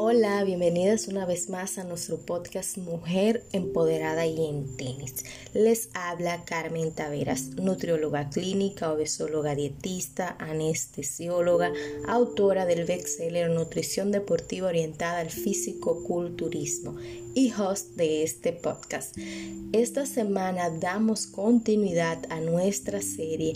Hola, 0.00 0.44
bienvenidas 0.44 1.08
una 1.08 1.26
vez 1.26 1.50
más 1.50 1.76
a 1.76 1.82
nuestro 1.82 2.18
podcast 2.18 2.78
Mujer 2.78 3.42
Empoderada 3.50 4.26
y 4.26 4.46
en 4.46 4.76
Tenis. 4.76 5.24
Les 5.54 5.88
habla 5.92 6.44
Carmen 6.44 6.92
Taveras, 6.92 7.48
nutrióloga 7.56 8.30
clínica, 8.30 8.92
obesóloga 8.92 9.56
dietista, 9.56 10.36
anestesióloga, 10.38 11.72
autora 12.06 12.64
del 12.64 12.84
bestseller 12.84 13.50
Nutrición 13.50 14.12
Deportiva 14.12 14.68
Orientada 14.68 15.18
al 15.18 15.30
Físico-Culturismo 15.30 16.94
y 17.34 17.52
host 17.52 17.96
de 17.96 18.22
este 18.22 18.52
podcast. 18.52 19.18
Esta 19.72 20.06
semana 20.06 20.70
damos 20.70 21.26
continuidad 21.26 22.24
a 22.30 22.38
nuestra 22.38 23.02
serie 23.02 23.54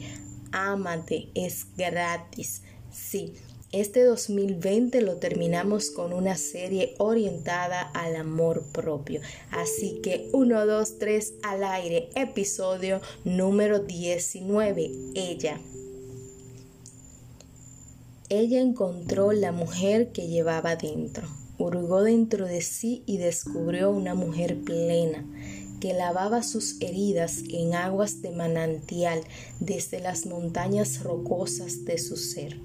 Amate 0.51 1.29
es 1.37 1.67
gratis. 1.77 2.63
Sí, 2.93 3.33
este 3.73 4.05
2020 4.05 5.01
lo 5.01 5.17
terminamos 5.17 5.91
con 5.91 6.13
una 6.13 6.37
serie 6.37 6.95
orientada 6.99 7.81
al 7.81 8.17
amor 8.17 8.65
propio. 8.71 9.23
Así 9.51 10.01
que 10.03 10.29
1, 10.33 10.67
2, 10.67 10.99
3 10.99 11.35
al 11.43 11.65
aire, 11.65 12.11
episodio 12.15 13.01
número 13.25 13.79
19, 13.79 14.91
ella. 15.15 15.59
Ella 18.29 18.61
encontró 18.61 19.33
la 19.33 19.53
mujer 19.53 20.13
que 20.13 20.29
llevaba 20.29 20.77
dentro, 20.77 21.27
hurgó 21.59 22.03
dentro 22.03 22.47
de 22.47 22.61
sí 22.61 23.03
y 23.07 23.17
descubrió 23.17 23.91
una 23.91 24.15
mujer 24.15 24.61
plena 24.61 25.25
que 25.81 25.95
lavaba 25.95 26.43
sus 26.43 26.81
heridas 26.81 27.39
en 27.51 27.75
aguas 27.75 28.21
de 28.21 28.31
manantial 28.33 29.23
desde 29.61 29.99
las 29.99 30.27
montañas 30.27 31.03
rocosas 31.03 31.87
de 31.87 31.99
su 31.99 32.17
ser 32.17 32.59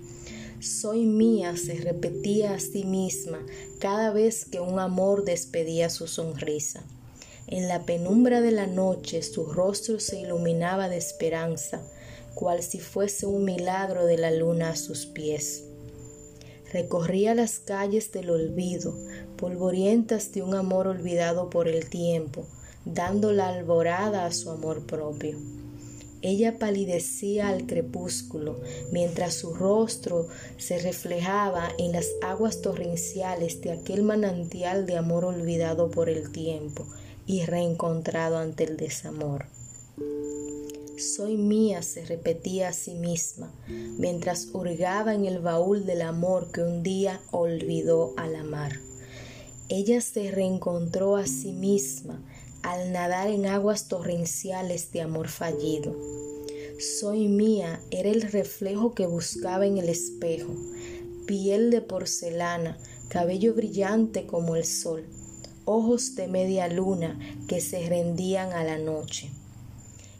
soy 0.59 1.05
mía 1.05 1.55
se 1.55 1.75
repetía 1.75 2.53
a 2.53 2.59
sí 2.59 2.83
misma 2.83 3.45
cada 3.79 4.11
vez 4.11 4.45
que 4.45 4.59
un 4.59 4.79
amor 4.79 5.23
despedía 5.23 5.89
su 5.89 6.07
sonrisa. 6.07 6.83
En 7.47 7.67
la 7.67 7.85
penumbra 7.85 8.41
de 8.41 8.51
la 8.51 8.65
noche 8.65 9.21
su 9.21 9.45
rostro 9.45 9.99
se 9.99 10.19
iluminaba 10.19 10.89
de 10.89 10.97
esperanza, 10.97 11.81
cual 12.33 12.63
si 12.63 12.79
fuese 12.79 13.25
un 13.25 13.45
milagro 13.45 14.05
de 14.05 14.17
la 14.17 14.31
luna 14.31 14.69
a 14.71 14.75
sus 14.75 15.05
pies. 15.05 15.63
Recorría 16.73 17.35
las 17.35 17.59
calles 17.59 18.11
del 18.11 18.29
olvido, 18.29 18.93
polvorientas 19.37 20.33
de 20.33 20.41
un 20.41 20.55
amor 20.55 20.87
olvidado 20.87 21.49
por 21.49 21.67
el 21.67 21.89
tiempo, 21.89 22.45
dando 22.83 23.31
la 23.31 23.49
alborada 23.49 24.25
a 24.25 24.33
su 24.33 24.49
amor 24.49 24.85
propio. 24.85 25.37
Ella 26.21 26.57
palidecía 26.57 27.49
al 27.49 27.67
crepúsculo, 27.67 28.59
mientras 28.91 29.35
su 29.35 29.53
rostro 29.53 30.27
se 30.57 30.79
reflejaba 30.79 31.69
en 31.77 31.91
las 31.91 32.07
aguas 32.21 32.61
torrenciales 32.61 33.61
de 33.61 33.71
aquel 33.71 34.03
manantial 34.03 34.85
de 34.85 34.97
amor 34.97 35.25
olvidado 35.25 35.91
por 35.91 36.09
el 36.09 36.31
tiempo 36.31 36.87
y 37.27 37.45
reencontrado 37.45 38.37
ante 38.37 38.63
el 38.63 38.77
desamor. 38.77 39.45
Soy 40.97 41.37
mía, 41.37 41.83
se 41.83 42.03
repetía 42.05 42.69
a 42.69 42.73
sí 42.73 42.95
misma, 42.95 43.53
mientras 43.99 44.47
hurgaba 44.53 45.13
en 45.13 45.25
el 45.25 45.39
baúl 45.39 45.85
del 45.85 46.01
amor 46.01 46.51
que 46.51 46.61
un 46.61 46.81
día 46.81 47.21
olvidó 47.29 48.13
al 48.17 48.35
amar. 48.35 48.79
Ella 49.69 50.01
se 50.01 50.31
reencontró 50.31 51.17
a 51.17 51.27
sí 51.27 51.51
misma 51.51 52.23
al 52.67 52.91
nadar 52.91 53.29
en 53.29 53.45
aguas 53.45 53.87
torrenciales 53.87 54.91
de 54.91 54.99
amor 55.01 55.29
fallido. 55.29 55.95
Soy 56.99 57.29
mía 57.29 57.79
era 57.91 58.09
el 58.09 58.21
reflejo 58.21 58.93
que 58.93 59.05
buscaba 59.07 59.65
en 59.65 59.77
el 59.77 59.87
espejo, 59.87 60.53
piel 61.25 61.71
de 61.71 61.79
porcelana, 61.79 62.77
cabello 63.07 63.53
brillante 63.53 64.27
como 64.27 64.57
el 64.57 64.65
sol, 64.65 65.05
ojos 65.63 66.15
de 66.15 66.27
media 66.27 66.67
luna 66.67 67.17
que 67.47 67.61
se 67.61 67.87
rendían 67.87 68.51
a 68.51 68.65
la 68.65 68.77
noche. 68.77 69.31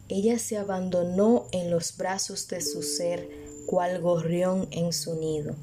Ella 0.08 0.38
se 0.38 0.56
abandonó 0.56 1.44
en 1.52 1.70
los 1.70 1.98
brazos 1.98 2.48
de 2.48 2.62
su 2.62 2.82
ser, 2.82 3.28
cual 3.66 4.00
gorrión 4.00 4.68
en 4.70 4.94
su 4.94 5.16
nido. 5.16 5.54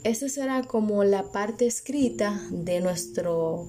esta 0.03 0.29
será 0.29 0.63
como 0.63 1.03
la 1.03 1.31
parte 1.31 1.67
escrita 1.67 2.41
de 2.49 2.79
nuestro 2.79 3.67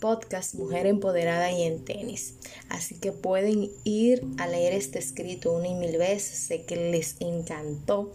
podcast 0.00 0.54
Mujer 0.54 0.86
Empoderada 0.86 1.52
y 1.52 1.64
en 1.64 1.84
Tenis. 1.84 2.34
Así 2.70 2.94
que 2.94 3.12
pueden 3.12 3.70
ir 3.84 4.24
a 4.38 4.46
leer 4.46 4.72
este 4.72 4.98
escrito 4.98 5.52
una 5.52 5.68
y 5.68 5.74
mil 5.74 5.98
veces. 5.98 6.38
Sé 6.38 6.62
que 6.62 6.76
les 6.76 7.16
encantó. 7.20 8.10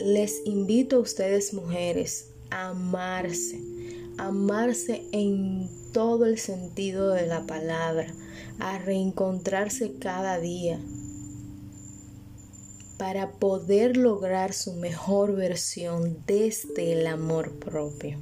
Les 0.00 0.40
invito 0.46 0.96
a 0.96 1.00
ustedes 1.00 1.52
mujeres 1.52 2.28
a 2.50 2.68
amarse. 2.68 3.60
Amarse 4.16 5.02
en 5.12 5.68
todo 5.92 6.24
el 6.24 6.38
sentido 6.38 7.10
de 7.10 7.26
la 7.26 7.46
palabra. 7.46 8.06
A 8.58 8.78
reencontrarse 8.78 9.92
cada 9.98 10.38
día 10.38 10.80
para 13.02 13.32
poder 13.32 13.96
lograr 13.96 14.52
su 14.52 14.74
mejor 14.74 15.34
versión 15.34 16.22
desde 16.24 16.92
el 16.92 17.08
amor 17.08 17.50
propio. 17.58 18.16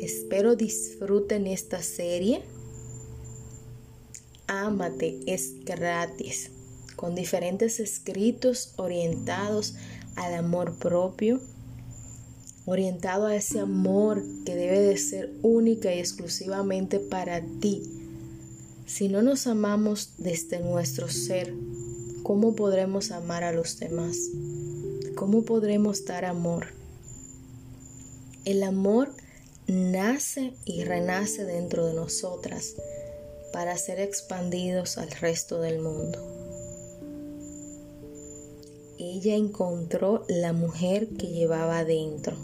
Espero 0.00 0.56
disfruten 0.56 1.46
esta 1.46 1.82
serie. 1.82 2.40
Ámate 4.46 5.20
es 5.26 5.62
gratis, 5.66 6.52
con 6.96 7.14
diferentes 7.14 7.80
escritos 7.80 8.72
orientados 8.76 9.74
al 10.16 10.36
amor 10.36 10.78
propio, 10.78 11.38
orientado 12.64 13.26
a 13.26 13.36
ese 13.36 13.60
amor 13.60 14.22
que 14.46 14.54
debe 14.54 14.80
de 14.80 14.96
ser 14.96 15.34
única 15.42 15.94
y 15.94 15.98
exclusivamente 15.98 16.98
para 16.98 17.42
ti 17.60 18.07
si 18.88 19.10
no 19.10 19.20
nos 19.20 19.46
amamos 19.46 20.14
desde 20.16 20.60
nuestro 20.60 21.08
ser, 21.08 21.52
¿cómo 22.22 22.56
podremos 22.56 23.10
amar 23.10 23.44
a 23.44 23.52
los 23.52 23.78
demás? 23.78 24.16
¿Cómo 25.14 25.42
podremos 25.42 26.06
dar 26.06 26.24
amor? 26.24 26.68
El 28.46 28.62
amor 28.62 29.12
nace 29.66 30.54
y 30.64 30.84
renace 30.84 31.44
dentro 31.44 31.84
de 31.86 31.92
nosotras 31.92 32.76
para 33.52 33.76
ser 33.76 34.00
expandidos 34.00 34.96
al 34.96 35.10
resto 35.10 35.60
del 35.60 35.80
mundo. 35.80 36.18
Ella 38.98 39.36
encontró 39.36 40.24
la 40.28 40.54
mujer 40.54 41.08
que 41.08 41.26
llevaba 41.26 41.84
dentro. 41.84 42.38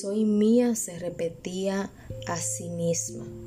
Soy 0.00 0.24
mía 0.24 0.74
se 0.74 0.98
repetía 0.98 1.92
a 2.26 2.36
sí 2.38 2.70
misma. 2.70 3.41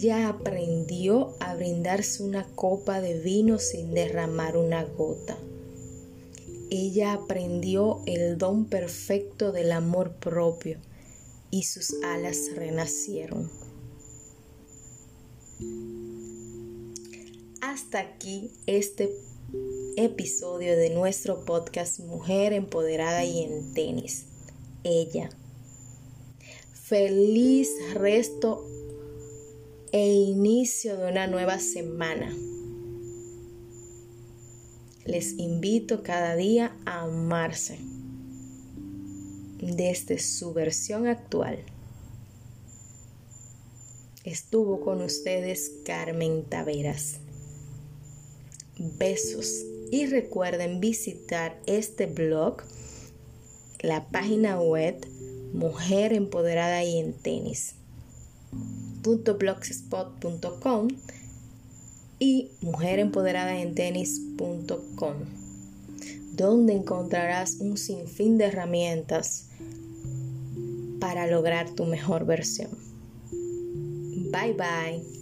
Ella 0.00 0.28
aprendió 0.28 1.34
a 1.40 1.54
brindarse 1.54 2.22
una 2.22 2.44
copa 2.54 3.00
de 3.00 3.18
vino 3.18 3.58
sin 3.58 3.92
derramar 3.92 4.56
una 4.56 4.84
gota. 4.84 5.36
Ella 6.70 7.12
aprendió 7.12 8.00
el 8.06 8.38
don 8.38 8.66
perfecto 8.66 9.52
del 9.52 9.72
amor 9.72 10.12
propio 10.14 10.78
y 11.50 11.64
sus 11.64 11.94
alas 12.04 12.38
renacieron. 12.54 13.50
Hasta 17.60 17.98
aquí 17.98 18.52
este 18.66 19.10
episodio 19.96 20.76
de 20.76 20.90
nuestro 20.90 21.44
podcast 21.44 22.00
Mujer 22.00 22.52
Empoderada 22.52 23.24
y 23.24 23.42
en 23.42 23.74
Tenis. 23.74 24.26
Ella. 24.84 25.30
Feliz 26.72 27.70
resto 27.94 28.66
e 29.92 30.12
inicio 30.12 30.96
de 30.96 31.10
una 31.10 31.26
nueva 31.26 31.58
semana. 31.58 32.32
Les 35.04 35.32
invito 35.38 36.02
cada 36.04 36.36
día 36.36 36.76
a 36.84 37.02
amarse 37.02 37.78
desde 39.58 40.18
su 40.20 40.52
versión 40.52 41.08
actual. 41.08 41.58
Estuvo 44.24 44.80
con 44.80 45.02
ustedes 45.02 45.72
Carmen 45.84 46.44
Taveras. 46.44 47.18
Besos 48.78 49.64
y 49.90 50.06
recuerden 50.06 50.80
visitar 50.80 51.60
este 51.66 52.06
blog, 52.06 52.58
la 53.80 54.08
página 54.08 54.60
web 54.60 55.04
Mujer 55.52 56.12
Empoderada 56.12 56.84
y 56.84 56.98
en 56.98 57.12
Tenis 57.12 57.74
.blogspot.com 59.02 60.88
y 62.18 62.50
mujerempoderadaentenis.com 62.60 65.40
donde 66.40 66.74
encontrarás 66.74 67.56
un 67.60 67.76
sinfín 67.76 68.38
de 68.38 68.46
herramientas 68.46 69.48
para 70.98 71.26
lograr 71.26 71.74
tu 71.74 71.84
mejor 71.84 72.24
versión. 72.24 72.70
Bye 74.32 74.54
bye. 74.54 75.19